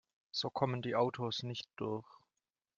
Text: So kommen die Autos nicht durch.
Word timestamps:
So 0.31 0.49
kommen 0.49 0.81
die 0.81 0.95
Autos 0.95 1.43
nicht 1.43 1.69
durch. 1.75 2.07